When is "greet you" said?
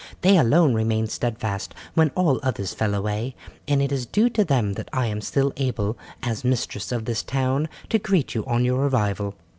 7.99-8.43